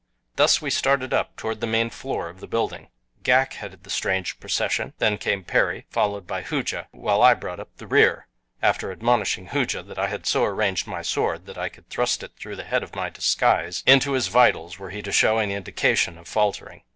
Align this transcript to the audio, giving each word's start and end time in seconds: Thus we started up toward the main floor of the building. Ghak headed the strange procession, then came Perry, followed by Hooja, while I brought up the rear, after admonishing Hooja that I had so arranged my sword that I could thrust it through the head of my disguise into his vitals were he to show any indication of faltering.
Thus 0.35 0.63
we 0.63 0.71
started 0.71 1.13
up 1.13 1.35
toward 1.37 1.61
the 1.61 1.67
main 1.67 1.91
floor 1.91 2.27
of 2.27 2.39
the 2.39 2.47
building. 2.47 2.87
Ghak 3.21 3.53
headed 3.53 3.83
the 3.83 3.91
strange 3.91 4.39
procession, 4.39 4.93
then 4.97 5.19
came 5.19 5.43
Perry, 5.43 5.85
followed 5.91 6.25
by 6.25 6.41
Hooja, 6.41 6.87
while 6.89 7.21
I 7.21 7.35
brought 7.35 7.59
up 7.59 7.77
the 7.77 7.85
rear, 7.85 8.25
after 8.63 8.91
admonishing 8.91 9.49
Hooja 9.49 9.83
that 9.83 9.99
I 9.99 10.07
had 10.07 10.25
so 10.25 10.43
arranged 10.43 10.87
my 10.87 11.03
sword 11.03 11.45
that 11.45 11.59
I 11.59 11.69
could 11.69 11.87
thrust 11.91 12.23
it 12.23 12.31
through 12.35 12.55
the 12.55 12.63
head 12.63 12.81
of 12.81 12.95
my 12.95 13.11
disguise 13.11 13.83
into 13.85 14.13
his 14.13 14.25
vitals 14.25 14.79
were 14.79 14.89
he 14.89 15.03
to 15.03 15.11
show 15.11 15.37
any 15.37 15.53
indication 15.53 16.17
of 16.17 16.27
faltering. 16.27 16.81